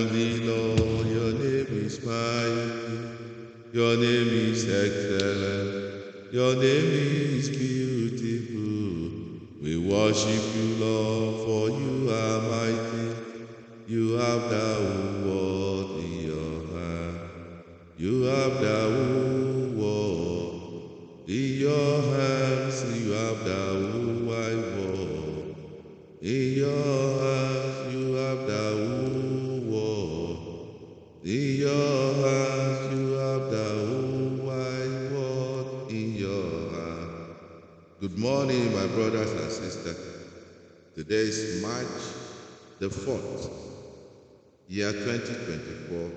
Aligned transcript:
Only 0.00 0.40
Lord, 0.40 1.06
your 1.08 1.32
name 1.34 1.84
is 1.84 2.02
mighty, 2.02 3.10
your 3.70 3.98
name 3.98 4.28
is 4.48 4.64
excellent, 4.64 6.32
your 6.32 6.54
name 6.54 6.90
is 7.36 7.50
beautiful. 7.50 9.10
We 9.60 9.76
worship 9.76 10.42
you, 10.56 10.76
Lord, 10.82 11.44
for 11.44 11.68
you 11.68 12.10
are 12.10 12.40
mighty. 12.48 13.08
You 13.88 14.12
have 14.12 14.48
the 14.48 14.68
whole 14.80 15.20
world 15.28 15.90
in 16.02 16.12
your 16.30 16.58
hand. 16.78 17.20
You 17.98 18.22
have 18.22 18.54
the 18.58 18.80
whole 18.94 19.68
world 19.82 21.28
in 21.28 21.58
your 21.66 22.00
hands. 22.16 22.76
You 22.96 23.12
have 23.12 23.44
the 23.44 23.64
whole 23.76 24.14
world 24.30 25.56
in 26.22 26.54
your 26.54 26.99
the 42.80 42.88
4th, 42.88 43.50
year 44.68 44.90
2024, 44.90 46.10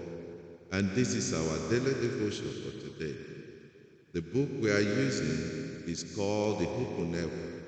and 0.72 0.90
this 0.92 1.14
is 1.14 1.34
our 1.34 1.70
daily 1.70 1.94
devotion 1.96 2.48
for 2.64 2.72
today. 2.80 3.14
The 4.14 4.22
book 4.22 4.48
we 4.62 4.72
are 4.72 4.80
using 4.80 5.84
is 5.86 6.16
called 6.16 6.60
the 6.60 6.66
Hukunevu, 6.66 7.64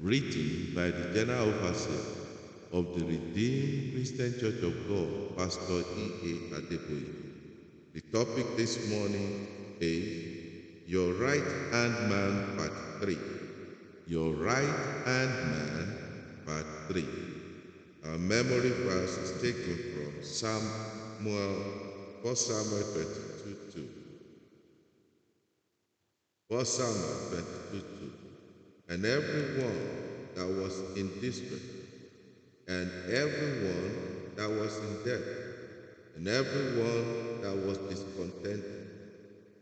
written 0.00 0.72
by 0.72 0.86
the 0.86 1.12
General 1.12 1.48
Overseer 1.48 1.98
of 2.74 2.96
the 2.96 3.06
Redeemed 3.06 3.94
Christian 3.94 4.38
Church 4.38 4.62
of 4.62 4.88
God, 4.88 5.36
Pastor 5.36 5.82
E. 5.98 6.06
A. 6.22 6.60
Adeboye. 6.60 7.10
The 7.92 8.02
topic 8.12 8.56
this 8.56 8.88
morning 8.88 9.48
is 9.80 10.86
Your 10.86 11.12
Right 11.14 11.42
Hand 11.72 12.08
Man, 12.08 12.56
Part 12.56 13.02
3. 13.02 13.18
Your 14.06 14.30
Right 14.34 14.78
Hand 15.06 15.34
Man, 15.50 15.98
Part 16.46 16.66
3. 16.92 17.27
Our 18.10 18.16
memory 18.16 18.70
verse 18.70 19.18
is 19.18 19.42
taken 19.42 19.76
from 19.92 20.24
Samuel, 20.24 21.56
1 22.22 22.36
Samuel 22.36 22.82
22 22.94 23.56
2. 23.74 23.88
1 26.48 26.64
Samuel 26.64 27.42
22 27.70 27.80
2. 27.80 28.12
And 28.88 29.04
everyone 29.04 29.88
that 30.34 30.46
was 30.46 30.80
in 30.96 31.20
distress, 31.20 31.60
and 32.66 32.90
everyone 33.12 33.92
that 34.36 34.48
was 34.48 34.78
in 34.78 35.04
debt, 35.04 35.22
and 36.16 36.26
everyone 36.26 37.42
that 37.42 37.56
was 37.66 37.76
discontented, 37.90 38.88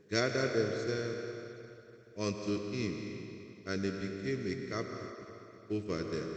gathered 0.09 0.53
themselves 0.53 1.19
unto 2.17 2.71
him, 2.71 2.95
and 3.67 3.85
he 3.85 3.91
became 3.91 4.47
a 4.47 4.71
captain 4.71 5.09
over 5.73 6.03
them. 6.05 6.29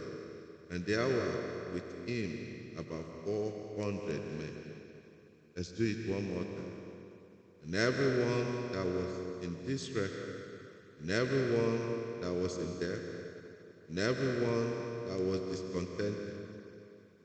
And 0.72 0.84
there 0.84 1.06
were 1.06 1.59
with 1.72 2.08
him 2.08 2.76
about 2.78 3.04
four 3.24 3.52
hundred 3.78 4.22
men. 4.38 4.56
Let's 5.56 5.72
do 5.72 5.84
it 5.84 6.10
one 6.10 6.34
more 6.34 6.44
time. 6.44 6.72
And 7.64 7.74
everyone 7.74 8.72
that 8.72 8.86
was 8.86 9.44
in 9.44 9.56
distress, 9.66 10.10
and 11.00 11.10
everyone 11.10 12.20
that 12.20 12.32
was 12.32 12.56
in 12.58 12.78
debt, 12.80 12.98
and 13.88 13.98
everyone 13.98 14.70
that 15.08 15.20
was 15.20 15.40
discontented, 15.50 16.48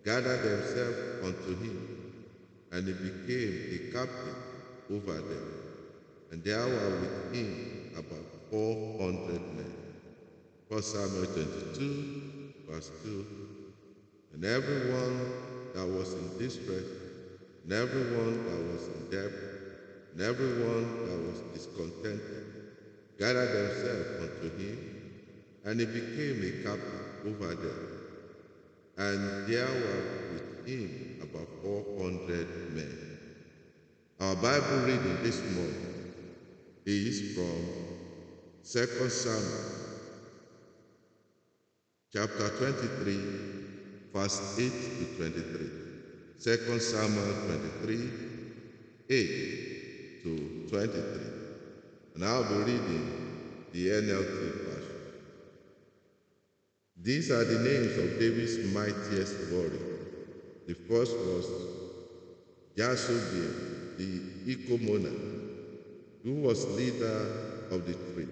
gathered 0.04 0.42
themselves 0.44 1.26
unto 1.26 1.56
him, 1.64 2.14
and 2.72 2.88
he 2.88 2.94
became 2.94 3.90
a 3.90 3.92
captain 3.94 4.36
over 4.92 5.14
them. 5.14 5.54
And 6.32 6.44
there 6.44 6.66
were 6.66 7.00
with 7.00 7.36
him 7.36 7.92
about 7.98 8.26
four 8.50 9.00
hundred 9.00 9.42
men. 9.56 9.86
1 10.68 10.82
Samuel 10.82 11.26
22, 11.26 12.54
verse 12.68 12.92
2. 13.04 13.55
And 14.36 14.44
everyone 14.44 15.32
that 15.74 15.88
was 15.88 16.14
in 16.14 16.38
distress, 16.38 16.84
and 17.64 17.72
everyone 17.72 18.44
that 18.44 18.74
was 18.74 18.88
in 18.90 19.10
debt, 19.10 19.32
and 20.12 20.22
everyone 20.22 21.08
that 21.08 21.20
was 21.26 21.40
discontented, 21.54 22.46
gathered 23.18 23.48
themselves 23.48 24.10
unto 24.24 24.58
him, 24.58 24.78
and 25.64 25.80
he 25.80 25.86
became 25.86 26.44
a 26.44 26.64
captain 26.66 27.32
over 27.32 27.56
them. 27.56 27.88
And 28.98 29.48
there 29.48 29.68
were 29.68 30.34
with 30.34 30.68
him 30.68 31.22
about 31.24 31.48
four 31.64 31.86
hundred 32.04 32.76
men. 32.76 33.18
Our 34.20 34.36
Bible 34.36 34.80
reading 34.86 35.24
this 35.24 35.42
morning 35.56 36.12
is 36.86 37.36
from 37.36 37.64
2 38.66 39.10
Samuel 39.10 39.76
chapter 42.12 42.50
23, 42.50 43.55
verse 44.16 44.58
8 44.58 44.72
to 44.72 45.06
23. 45.18 45.70
2 46.42 46.80
Samuel 46.80 47.34
23, 47.84 48.10
8 49.10 50.24
to 50.24 50.68
23. 50.70 51.02
And 52.16 52.24
I'll 52.24 52.44
be 52.44 52.72
reading 52.72 53.68
the 53.74 53.88
NLT 53.90 54.40
version. 54.64 55.02
These 57.02 57.30
are 57.30 57.44
the 57.44 57.60
names 57.60 57.98
of 57.98 58.18
David's 58.18 58.74
mightiest 58.74 59.52
warriors. 59.52 60.08
The 60.66 60.76
first 60.76 61.12
was 61.18 61.46
Jashobeam, 62.78 63.98
the 63.98 64.56
Ecomona, 64.56 65.14
who 66.24 66.36
was 66.36 66.66
leader 66.78 67.68
of 67.70 67.86
the 67.86 67.94
three. 67.94 68.28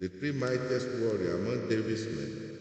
The 0.00 0.08
three 0.08 0.32
mightiest 0.32 0.86
warriors 1.00 1.34
among 1.34 1.68
David's 1.68 2.06
men 2.06 2.53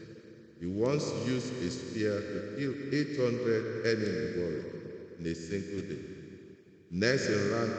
he 0.64 0.70
once 0.70 1.12
used 1.28 1.52
a 1.62 1.70
spear 1.70 2.14
to 2.22 2.56
kill 2.56 2.74
800 2.94 3.86
enemy 3.86 4.40
warriors 4.40 5.20
in 5.20 5.26
a 5.26 5.36
single 5.36 5.82
day. 5.82 6.02
Next 6.90 7.28
in 7.28 7.52
rank, 7.52 7.74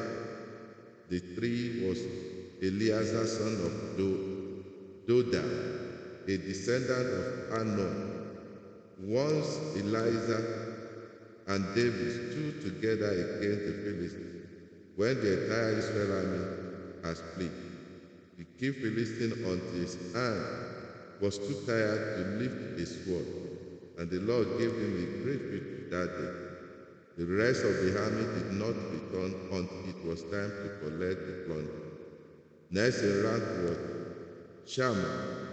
the 1.09 1.19
three 1.19 1.89
was 1.89 1.99
Eleazar 2.63 3.25
son 3.27 3.55
of 3.65 3.97
Do- 3.97 4.65
Doda, 5.07 5.43
a 6.29 6.37
descendant 6.37 7.07
of 7.07 7.59
Anon. 7.59 8.21
Once 8.99 9.61
Eliza 9.77 10.45
and 11.47 11.65
David 11.75 12.33
stood 12.33 12.61
together 12.61 13.13
against 13.13 13.65
the 13.65 13.73
Philistines 13.83 14.43
when 14.95 15.19
the 15.23 15.45
entire 15.45 15.79
Israel 15.79 16.13
army 16.19 16.45
had 17.03 17.17
split. 17.17 17.53
He 18.37 18.45
killed 18.59 18.77
Philistine 18.77 19.33
until 19.33 19.73
his 19.73 19.97
hand 20.13 20.74
was 21.21 21.39
too 21.39 21.57
tired 21.67 22.17
to 22.17 22.23
lift 22.43 22.79
his 22.79 23.05
sword, 23.05 23.27
and 23.99 24.11
the 24.11 24.21
Lord 24.21 24.49
gave 24.59 24.73
him 24.73 24.95
a 24.97 25.23
great 25.25 25.41
victory 25.41 25.91
that 25.91 26.07
day. 26.07 26.45
The 27.17 27.27
rest 27.27 27.65
of 27.65 27.75
the 27.85 28.03
army 28.03 28.25
did 28.35 28.53
not 28.53 28.75
return 28.93 29.35
until 29.53 29.89
it 29.89 30.05
was 30.05 30.23
time 30.23 30.51
to 30.51 30.69
collect 30.83 31.21
the 31.27 31.45
plunder. 31.47 31.71
Next 32.71 33.03
in 33.03 33.23
rank 33.23 33.45
was 33.63 33.79
Shammah, 34.67 35.47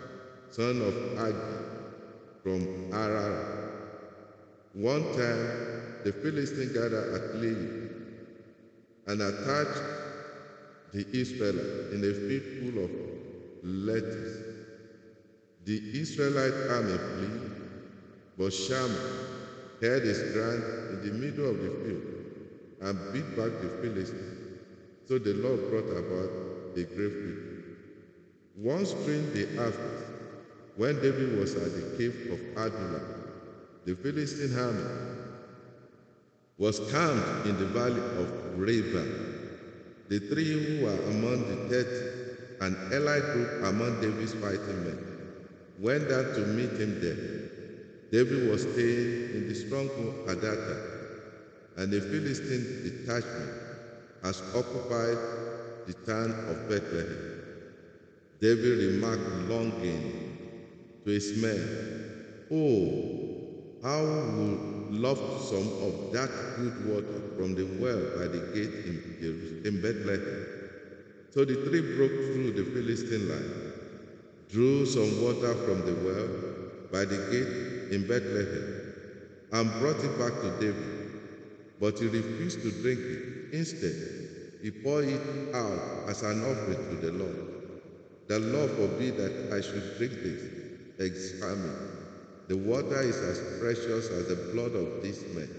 son 0.50 0.82
of 0.82 0.94
Agi, 1.20 1.64
from 2.42 2.66
Arara. 2.92 3.70
One 4.74 5.04
time, 5.14 6.02
the 6.04 6.12
Philistine 6.12 6.74
gathered 6.74 7.14
at 7.14 7.36
Lehi 7.36 7.90
and 9.08 9.22
attacked 9.22 9.82
the 10.94 11.06
Israelites 11.14 11.94
in 11.94 12.04
a 12.04 12.14
field 12.14 12.74
full 12.74 12.84
of 12.86 12.92
lettuce. 13.64 14.50
The 15.66 16.00
Israelite 16.00 16.72
army 16.72 16.98
fled, 16.98 17.52
but 18.38 18.52
Shammah 18.52 19.28
held 19.82 20.02
his 20.04 20.34
ground 20.34 20.64
in 20.92 21.02
the 21.06 21.14
middle 21.14 21.50
of 21.50 21.58
the 21.62 21.70
field 21.70 22.04
and 22.81 23.13
beat 23.13 23.36
back 23.38 23.52
the 23.62 23.69
Philistines. 23.81 24.38
So 25.08 25.19
the 25.19 25.34
Lord 25.36 25.69
brought 25.69 25.90
about 25.98 26.30
a 26.75 26.84
great 26.84 26.90
victory. 26.90 27.36
One 28.56 28.86
spring 28.86 29.31
day 29.34 29.58
after, 29.58 30.06
when 30.78 30.96
David 30.96 31.38
was 31.38 31.56
at 31.56 31.74
the 31.75 31.98
cave 31.98 32.31
of 32.31 32.40
Adullam, 32.57 33.06
the 33.86 33.96
Philistine 33.96 34.57
army 34.57 34.84
was 36.57 36.80
camped 36.92 37.48
in 37.48 37.57
the 37.57 37.66
valley 37.66 38.02
of 38.02 38.60
Reba. 38.60 39.06
The 40.10 40.19
three 40.19 40.80
who 40.80 40.86
were 40.86 41.00
among 41.10 41.48
the 41.48 41.69
thirty, 41.69 42.10
and 42.62 42.94
allied 42.94 43.24
group 43.34 43.64
among 43.64 44.02
David's 44.02 44.34
fighting 44.34 44.84
men, 44.84 45.11
went 45.79 46.09
down 46.09 46.25
to 46.33 46.39
meet 46.47 46.71
him 46.71 47.00
there. 47.01 47.50
David 48.12 48.50
was 48.50 48.62
staying 48.62 49.35
in 49.35 49.47
the 49.47 49.56
stronghold 49.56 50.27
Adata, 50.27 50.77
and 51.77 51.94
a 51.94 52.01
Philistine 52.01 52.83
detachment 52.83 53.51
has 54.23 54.41
occupied 54.56 55.18
the 55.88 55.94
town 56.06 56.31
of 56.50 56.69
Bethlehem. 56.69 57.41
David 58.39 58.94
remarked 58.94 59.50
longing 59.50 60.38
to 61.06 61.12
his 61.12 61.41
men, 61.41 62.47
Oh, 62.51 63.21
how 63.81 64.03
would 64.03 64.71
loved 64.91 65.41
some 65.41 65.68
of 65.81 66.12
that 66.12 66.29
good 66.57 66.85
water 66.85 67.21
from 67.38 67.56
the 67.56 67.65
well 67.79 68.01
by 68.18 68.27
the 68.27 68.51
gate 68.53 69.65
in 69.65 69.81
Bethlehem. 69.81 70.45
So 71.31 71.45
the 71.45 71.56
three 71.65 71.95
broke 71.95 72.12
through 72.12 72.51
the 72.51 72.65
Philistine 72.71 73.29
line, 73.29 73.70
drew 74.51 74.86
some 74.86 75.24
water 75.24 75.56
from 75.56 75.86
the 75.86 75.95
well 76.03 76.27
by 76.92 77.06
the 77.06 77.18
gate 77.31 77.94
in 77.95 78.06
Bethlehem, 78.06 78.94
and 79.53 79.71
brought 79.80 80.03
it 80.03 80.19
back 80.19 80.33
to 80.42 80.51
David. 80.59 81.12
But 81.80 81.98
he 81.98 82.07
refused 82.07 82.62
to 82.62 82.71
drink 82.81 83.00
it. 83.00 83.53
Instead, 83.53 83.95
he 84.62 84.71
poured 84.71 85.06
it 85.06 85.56
out 85.56 86.09
as 86.09 86.21
an 86.24 86.44
offering 86.44 86.89
to 86.89 86.95
the 86.98 87.12
Lord. 87.13 87.48
The 88.27 88.39
Lord 88.39 88.71
forbid 88.71 89.18
that 89.18 89.53
I 89.56 89.62
should 89.62 89.98
drink 89.98 90.13
this. 90.21 90.44
Examine. 91.00 91.75
The 92.47 92.57
water 92.57 93.01
is 93.01 93.18
as 93.18 93.59
precious 93.59 94.09
as 94.09 94.27
the 94.27 94.51
blood 94.54 94.75
of 94.75 95.01
these 95.01 95.24
men 95.33 95.50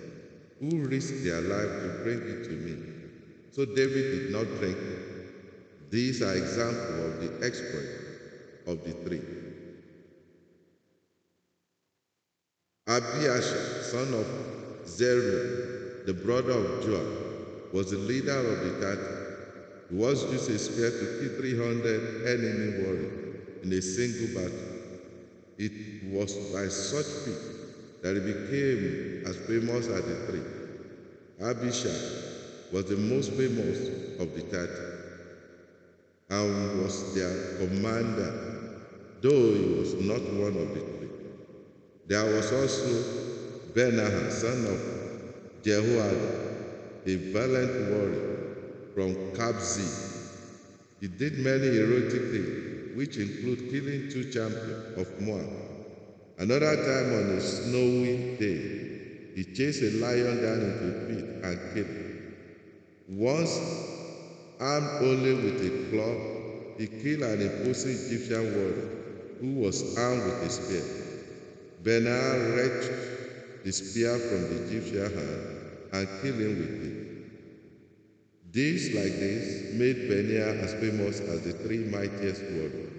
who 0.60 0.84
risked 0.84 1.24
their 1.24 1.40
life 1.40 1.82
to 1.82 2.00
bring 2.04 2.18
it 2.18 2.44
to 2.44 2.50
me. 2.50 2.92
So 3.50 3.64
David 3.64 4.10
did 4.12 4.32
not 4.32 4.46
drink 4.60 4.76
it. 4.76 5.90
These 5.90 6.22
are 6.22 6.34
examples 6.34 7.14
of 7.14 7.40
the 7.40 7.46
exploit 7.46 8.11
of 8.66 8.84
the 8.84 8.92
three. 8.92 9.22
Abiashar, 12.86 13.82
son 13.82 14.12
of 14.14 14.88
Zeruiah, 14.88 16.04
the 16.06 16.14
brother 16.14 16.52
of 16.52 16.84
Joab, 16.84 17.72
was 17.72 17.90
the 17.90 17.98
leader 17.98 18.38
of 18.38 18.58
the 18.64 18.70
thirty. 18.80 19.22
He 19.90 19.96
was 19.96 20.24
used 20.32 20.50
a 20.50 20.58
spear 20.58 20.90
to 20.90 21.18
kill 21.20 21.38
300 21.38 22.26
enemy 22.26 22.82
warriors 22.82 23.62
in 23.62 23.72
a 23.72 23.82
single 23.82 24.42
battle. 24.42 24.68
It 25.58 25.72
was 26.10 26.34
by 26.52 26.68
such 26.68 27.06
feat 27.24 28.02
that 28.02 28.16
he 28.16 28.20
became 28.20 29.22
as 29.26 29.36
famous 29.36 29.86
as 29.88 30.04
the 30.04 30.26
three. 30.26 30.62
Abishai 31.46 32.22
was 32.72 32.86
the 32.86 32.96
most 32.96 33.32
famous 33.32 33.88
of 34.18 34.34
the 34.34 34.40
thirty 34.40 34.92
and 36.30 36.82
was 36.82 37.14
their 37.14 37.58
commander, 37.58 38.51
though 39.22 39.54
he 39.54 39.74
was 39.78 39.94
not 39.94 40.20
one 40.20 40.56
of 40.56 40.74
the 40.74 40.80
three. 40.80 41.08
There 42.08 42.24
was 42.24 42.52
also 42.52 43.72
Benaiah, 43.72 44.30
son 44.30 44.66
of 44.66 45.62
Jehoiada, 45.62 46.32
a 47.06 47.14
valiant 47.32 47.92
warrior 47.92 48.32
from 48.94 49.14
Kabzee. 49.36 50.10
He 51.00 51.06
did 51.06 51.38
many 51.38 51.68
heroic 51.68 52.10
things 52.10 52.96
which 52.96 53.16
include 53.16 53.70
killing 53.70 54.10
two 54.10 54.24
champions 54.30 54.98
of 54.98 55.20
Moab. 55.20 55.48
Another 56.38 56.74
time 56.76 57.14
on 57.14 57.36
a 57.36 57.40
snowy 57.40 58.36
day, 58.38 59.32
he 59.36 59.44
chased 59.54 59.82
a 59.82 59.90
lion 60.00 60.42
down 60.42 60.60
into 60.60 60.88
a 60.88 61.06
pit 61.06 61.44
and 61.44 61.74
killed 61.74 61.86
it. 61.86 62.12
Once, 63.08 63.58
armed 64.58 65.04
only 65.04 65.34
with 65.34 65.62
a 65.62 65.90
club, 65.90 66.78
he 66.78 66.86
killed 66.88 67.22
an 67.22 67.40
imposing 67.40 67.92
Egyptian 67.92 68.54
warrior 68.54 69.01
who 69.42 69.54
was 69.54 69.98
armed 69.98 70.22
with 70.22 70.42
a 70.44 70.50
spear. 70.50 70.84
Benaiah 71.82 72.54
wrenched 72.54 72.92
the 73.64 73.72
spear 73.72 74.16
from 74.16 74.42
the 74.42 74.62
Egyptian 74.68 75.12
hand 75.18 75.42
and 75.92 76.08
killed 76.22 76.40
him 76.40 76.58
with 76.60 76.86
it. 76.86 78.52
Deeds 78.52 78.94
like 78.94 79.18
this 79.18 79.74
made 79.74 80.06
Benaiah 80.08 80.62
as 80.62 80.74
famous 80.74 81.18
as 81.18 81.42
the 81.42 81.54
three 81.54 81.84
mightiest 81.90 82.42
warriors. 82.54 82.92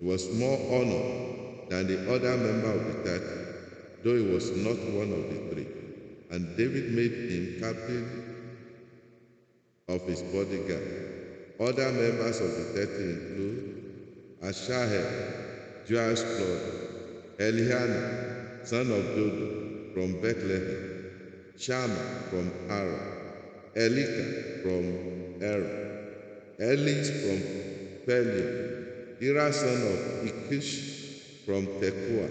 He 0.00 0.06
was 0.06 0.34
more 0.34 0.58
honored 0.74 1.70
than 1.70 1.86
the 1.86 2.12
other 2.12 2.36
member 2.36 2.72
of 2.72 2.84
the 2.84 2.92
thirty, 3.04 4.02
though 4.02 4.16
he 4.16 4.34
was 4.34 4.50
not 4.56 4.78
one 4.98 5.12
of 5.12 5.30
the 5.30 5.54
three. 5.54 5.68
And 6.32 6.56
David 6.56 6.90
made 6.92 7.12
him 7.30 7.60
captain 7.60 8.34
of 9.86 10.02
his 10.08 10.22
bodyguard. 10.22 11.54
Other 11.60 11.92
members 11.92 12.40
of 12.40 12.50
the 12.50 12.64
thirty 12.74 13.10
include 13.12 13.84
Asahel, 14.42 15.47
Joab's 15.88 16.22
brother, 16.22 16.60
Eliana, 17.38 18.66
son 18.66 18.90
of 18.90 19.06
Dodo, 19.16 19.94
from 19.94 20.20
Bethlehem, 20.20 21.12
Shammah 21.56 22.28
from 22.28 22.50
Arah, 22.68 23.08
Elika 23.74 24.60
from 24.62 25.42
Aaron, 25.42 26.08
Elis 26.60 27.08
from 27.08 27.40
Pelion, 28.06 29.16
Ira 29.22 29.50
son 29.50 29.80
of 29.80 29.98
Ikkesh 30.28 31.46
from 31.46 31.66
Tekoa, 31.80 32.28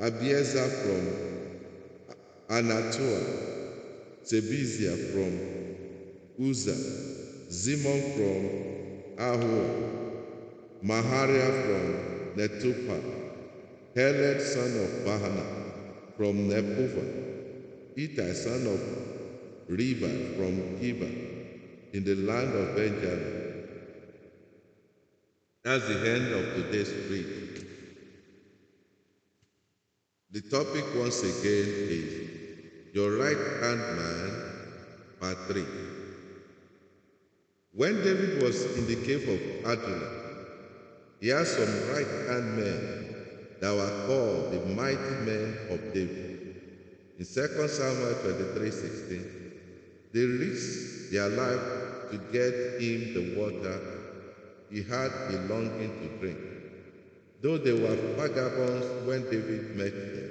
Abiezer 0.00 0.70
from 0.84 1.04
Anatoa, 2.48 3.22
Sebizia 4.22 4.94
from 5.12 6.46
Uza, 6.46 6.76
Zimon 7.50 8.00
from 8.14 9.26
Ahua, 9.26 9.66
Maharia 10.84 11.50
from 11.66 12.17
Netophah, 12.38 13.02
Heled 13.96 14.40
son 14.40 14.72
of 14.84 14.90
Bahana 15.04 15.44
from 16.16 16.48
Nepuva, 16.48 17.04
Ittai 17.96 18.32
son 18.32 18.64
of 18.74 18.80
Reba 19.68 20.08
from 20.36 20.54
Geba 20.78 21.10
in 21.92 22.04
the 22.04 22.14
land 22.14 22.54
of 22.54 22.76
Benjamin. 22.76 23.64
That's 25.64 25.88
the 25.88 25.98
end 26.08 26.32
of 26.32 26.44
today's 26.54 26.92
reading. 27.10 27.66
The 30.30 30.42
topic 30.42 30.84
once 30.94 31.22
again 31.24 31.68
is 31.98 32.28
Your 32.92 33.16
Right 33.16 33.36
Hand 33.62 33.80
Man, 33.98 34.30
Part 35.20 35.38
3. 35.48 35.64
When 37.72 37.96
David 37.96 38.42
was 38.42 38.64
in 38.76 38.86
the 38.86 38.96
cave 39.04 39.26
of 39.28 39.70
Adullam, 39.72 40.27
he 41.20 41.28
had 41.28 41.46
some 41.46 41.92
right 41.92 42.06
hand 42.28 42.56
men 42.56 43.14
that 43.60 43.74
were 43.74 44.06
called 44.06 44.52
the 44.52 44.74
mighty 44.74 45.24
men 45.24 45.56
of 45.70 45.92
David. 45.92 46.54
In 47.18 47.24
2 47.24 47.26
Samuel 47.26 48.14
23 48.22 48.70
16, 48.70 49.52
they 50.12 50.24
risked 50.24 51.12
their 51.12 51.28
life 51.28 52.10
to 52.10 52.18
get 52.32 52.80
him 52.80 53.14
the 53.14 53.40
water 53.40 53.80
he 54.70 54.82
had 54.82 55.10
a 55.10 55.40
longing 55.48 55.90
to 56.00 56.18
drink. 56.18 56.38
Though 57.40 57.58
they 57.58 57.72
were 57.72 57.96
vagabonds 58.16 59.06
when 59.06 59.22
David 59.24 59.76
met 59.76 59.92
them, 59.92 60.30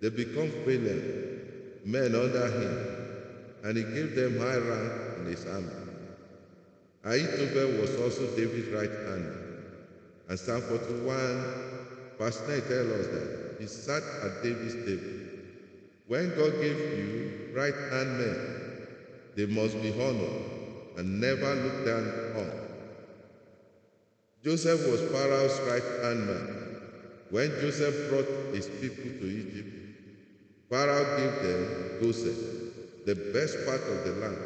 they 0.00 0.08
became 0.10 0.50
valiant 0.64 1.86
men 1.86 2.14
under 2.14 2.48
him, 2.50 3.06
and 3.64 3.76
he 3.76 3.84
gave 3.84 4.14
them 4.14 4.38
high 4.38 4.56
rank 4.56 4.92
in 5.18 5.26
his 5.26 5.46
army. 5.46 5.68
Ahithophel 7.04 7.80
was 7.80 7.96
also 8.00 8.26
David's 8.36 8.68
right 8.72 8.90
hand. 8.90 9.55
And 10.28 10.38
Psalm 10.38 10.60
41, 10.60 11.06
verse 12.18 12.40
9 12.48 12.60
tells 12.62 12.90
us 12.90 13.06
that 13.06 13.56
he 13.60 13.66
sat 13.66 14.02
at 14.02 14.42
David's 14.42 14.74
table. 14.84 15.26
When 16.08 16.30
God 16.30 16.52
gave 16.60 16.78
you 16.78 17.52
right 17.54 17.74
hand 17.90 18.18
men, 18.18 18.88
they 19.36 19.46
must 19.46 19.80
be 19.82 19.92
honored 19.92 20.42
and 20.98 21.20
never 21.20 21.54
looked 21.54 21.86
down 21.86 22.04
on. 22.36 22.50
Joseph 24.42 24.88
was 24.90 25.00
Pharaoh's 25.10 25.58
right 25.70 26.04
hand 26.04 26.26
man. 26.26 26.66
When 27.30 27.50
Joseph 27.60 28.08
brought 28.08 28.54
his 28.54 28.66
people 28.66 29.10
to 29.20 29.26
Egypt, 29.26 29.68
Pharaoh 30.70 31.16
gave 31.18 31.42
them 31.42 31.98
Joseph, 32.00 33.04
the 33.04 33.14
best 33.32 33.64
part 33.66 33.80
of 33.80 34.04
the 34.04 34.12
land, 34.20 34.38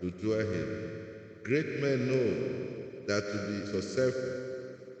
to 0.00 0.10
dwell 0.10 0.40
in. 0.40 1.06
Great 1.42 1.80
men 1.80 2.06
know 2.08 3.06
that 3.06 3.20
to 3.32 3.38
be 3.50 3.66
successful, 3.72 4.49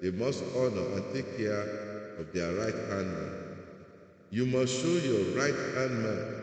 they 0.00 0.10
must 0.10 0.42
honor 0.56 0.96
and 0.96 1.14
take 1.14 1.36
care 1.36 2.16
of 2.18 2.32
their 2.32 2.52
right 2.54 2.74
hand 2.90 3.12
man. 3.12 3.32
You 4.30 4.46
must 4.46 4.80
show 4.80 4.88
your 4.88 5.36
right 5.36 5.54
hand 5.76 6.02
man 6.02 6.40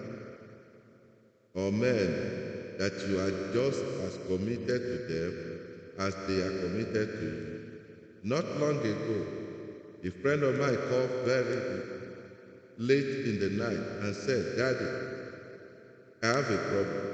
or 1.55 1.71
men 1.71 2.75
that 2.77 2.93
you 3.07 3.19
are 3.19 3.31
just 3.53 3.81
as 4.05 4.19
committed 4.27 4.67
to 4.67 4.97
them 5.13 5.59
as 5.99 6.15
they 6.27 6.41
are 6.41 6.61
committed 6.61 7.19
to 7.19 7.25
you. 7.25 7.57
Not 8.23 8.45
long 8.59 8.77
ago, 8.79 9.25
a 10.03 10.11
friend 10.11 10.43
of 10.43 10.59
mine 10.59 10.77
called 10.89 11.09
very 11.25 11.81
late 12.77 13.25
in 13.25 13.39
the 13.39 13.49
night 13.49 14.03
and 14.03 14.15
said, 14.15 14.57
Daddy, 14.57 14.85
I 16.21 16.27
have 16.27 16.51
a 16.51 16.57
problem. 16.57 17.13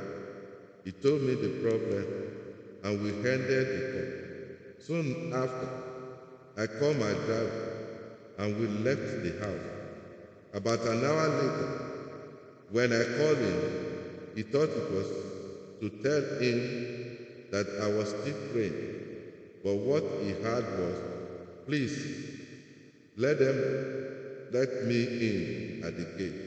He 0.84 0.92
told 0.92 1.22
me 1.22 1.36
the 1.36 1.62
problem 1.62 2.06
and 2.84 3.02
we 3.02 3.10
ended 3.10 3.68
the 3.68 3.82
call. 3.94 4.86
Soon 4.86 5.32
after, 5.34 5.93
I 6.56 6.68
called 6.68 6.98
my 6.98 7.12
driver 7.12 7.74
and 8.38 8.60
we 8.60 8.68
left 8.68 9.24
the 9.24 9.32
house. 9.40 9.70
About 10.54 10.82
an 10.82 11.04
hour 11.04 11.28
later, 11.30 11.94
when 12.70 12.94
I 12.94 13.04
called 13.18 13.38
him, 13.40 14.32
he 14.36 14.44
thought 14.44 14.70
it 14.70 14.92
was 14.92 15.08
to 15.82 15.90
tell 16.04 16.40
him 16.40 17.18
that 17.52 17.66
I 17.82 17.88
was 17.88 18.10
still 18.10 18.38
praying. 18.52 18.94
But 19.64 19.76
what 19.78 20.04
he 20.22 20.32
heard 20.32 20.66
was, 20.80 20.98
please, 21.66 22.40
let 23.18 23.40
them 23.40 23.84
let 24.52 24.86
me 24.86 25.04
in 25.04 25.84
at 25.84 25.98
the 25.98 26.06
gate. 26.18 26.42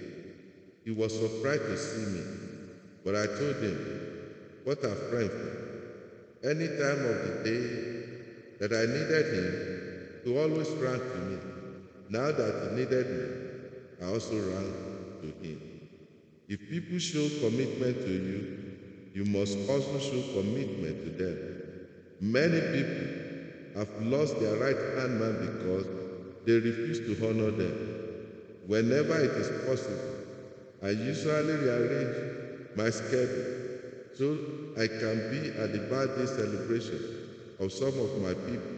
He 0.84 0.92
was 0.92 1.12
surprised 1.18 1.62
to 1.62 1.76
see 1.76 2.12
me, 2.12 2.22
but 3.04 3.16
I 3.16 3.26
told 3.26 3.56
him, 3.56 4.06
What 4.62 4.84
a 4.84 4.94
friend. 4.94 5.30
Any 6.44 6.68
time 6.68 7.04
of 7.06 7.16
the 7.26 7.40
day 7.42 7.62
that 8.60 8.72
I 8.72 8.86
needed 8.86 9.34
him, 9.34 9.75
he 10.26 10.36
always 10.36 10.68
ran 10.70 10.98
to 10.98 11.18
me. 11.18 11.38
Now 12.08 12.32
that 12.32 12.70
he 12.70 12.76
needed 12.76 13.06
me, 13.06 14.04
I 14.04 14.12
also 14.12 14.34
ran 14.34 14.72
to 15.22 15.28
him. 15.40 15.60
If 16.48 16.68
people 16.68 16.98
show 16.98 17.28
commitment 17.38 18.04
to 18.04 18.10
you, 18.10 18.76
you 19.14 19.24
must 19.24 19.56
also 19.70 20.00
show 20.00 20.20
commitment 20.34 21.04
to 21.04 21.10
them. 21.10 21.38
Many 22.20 22.60
people 22.60 23.06
have 23.76 23.88
lost 24.02 24.40
their 24.40 24.56
right 24.56 24.98
hand 24.98 25.20
man 25.20 25.46
because 25.46 25.86
they 26.44 26.54
refuse 26.54 26.98
to 26.98 27.28
honor 27.28 27.52
them. 27.52 27.76
Whenever 28.66 29.20
it 29.20 29.30
is 29.30 29.48
possible, 29.64 30.26
I 30.82 30.88
usually 30.90 31.54
rearrange 31.54 32.74
my 32.74 32.90
schedule 32.90 33.44
so 34.16 34.38
I 34.76 34.88
can 34.88 35.30
be 35.30 35.56
at 35.60 35.72
the 35.72 35.86
birthday 35.88 36.26
celebration 36.26 37.00
of 37.60 37.72
some 37.72 37.96
of 38.00 38.20
my 38.20 38.34
people 38.34 38.75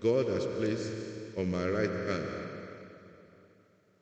God 0.00 0.26
has 0.28 0.46
placed 0.46 0.92
on 1.36 1.50
my 1.50 1.66
right 1.66 1.90
hand. 2.08 2.26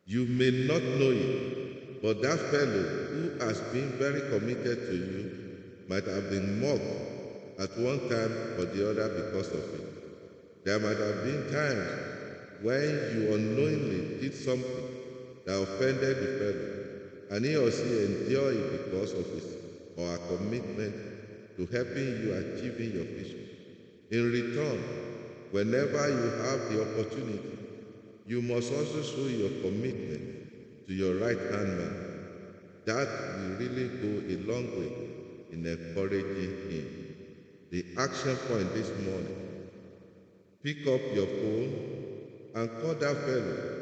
You 0.06 0.26
may 0.26 0.66
not 0.66 0.82
know 0.82 1.10
it, 1.10 2.00
but 2.02 2.22
that 2.22 2.38
fellow 2.38 2.82
who 3.10 3.38
has 3.44 3.60
been 3.72 3.90
very 3.98 4.20
committed 4.30 4.86
to 4.86 4.94
you 4.94 5.58
might 5.88 6.06
have 6.06 6.30
been 6.30 6.60
mocked 6.60 7.08
at 7.58 7.76
one 7.78 7.98
time 8.08 8.32
or 8.58 8.64
the 8.66 8.90
other 8.90 9.08
because 9.08 9.48
of 9.48 9.74
it. 9.74 10.64
There 10.64 10.78
might 10.78 10.98
have 10.98 11.24
been 11.24 11.50
times 11.52 11.88
when 12.62 12.88
you 13.14 13.34
unknowingly 13.34 14.20
did 14.20 14.34
something 14.34 14.84
that 15.46 15.60
offended 15.60 16.16
the 16.16 16.38
fellow, 16.38 17.36
and 17.36 17.44
he 17.44 17.56
or 17.56 17.70
she 17.70 18.04
endured 18.04 18.56
it 18.56 18.84
because 18.84 19.12
of 19.12 19.26
his 19.26 19.44
or 19.96 20.06
her 20.06 20.36
commitment 20.36 20.94
to 21.56 21.66
helping 21.66 22.22
you 22.22 22.34
achieving 22.34 22.92
your 22.92 23.04
vision. 23.04 23.48
In 24.10 24.30
return, 24.32 25.07
whenever 25.50 26.08
you 26.08 26.28
have 26.44 26.60
the 26.70 26.82
opportunity, 26.82 27.58
you 28.26 28.42
must 28.42 28.72
also 28.72 29.02
show 29.02 29.26
your 29.26 29.50
commitment 29.62 30.86
to 30.86 30.92
your 30.94 31.16
right 31.16 31.38
hand 31.38 31.78
man. 31.78 31.94
That 32.84 33.08
will 33.38 33.56
really 33.58 33.88
go 34.02 34.12
a 34.28 34.36
long 34.50 34.66
way 34.78 34.92
in 35.52 35.64
encouraging 35.66 36.70
him. 36.70 37.16
The 37.70 37.84
action 37.98 38.36
point 38.48 38.72
this 38.74 38.88
morning 39.04 39.36
pick 40.62 40.86
up 40.86 41.00
your 41.14 41.26
phone 41.26 41.72
and 42.54 42.70
call 42.80 42.94
that 42.94 43.16
fellow 43.16 43.78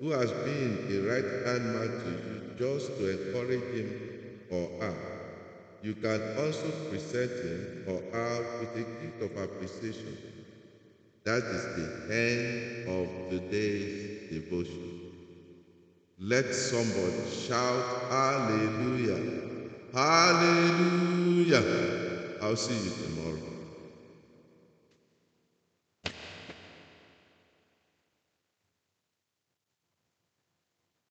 who 0.00 0.10
has 0.10 0.30
been 0.30 0.86
a 0.90 0.98
right 1.10 1.46
hand 1.46 1.64
man 1.74 1.88
to 2.02 2.10
you 2.10 2.54
just 2.58 2.96
to 2.98 3.10
encourage 3.10 3.74
him 3.74 4.40
or 4.50 4.68
her. 4.80 4.94
You 5.82 5.94
can 5.94 6.20
also 6.38 6.70
present 6.90 7.30
him 7.30 7.84
or 7.86 8.00
her 8.12 8.60
with 8.60 8.74
a 8.74 9.02
gift 9.02 9.22
of 9.22 9.42
appreciation. 9.42 10.37
That 11.28 11.44
is 11.44 11.64
the 11.76 11.88
end 12.10 12.88
of 12.88 13.04
today's 13.28 14.30
devotion. 14.30 14.88
Let 16.18 16.54
somebody 16.54 17.28
shout 17.30 17.84
hallelujah. 18.08 19.20
Hallelujah. 19.92 21.64
I'll 22.40 22.56
see 22.56 22.82
you 22.82 22.92
tomorrow. 23.04 23.27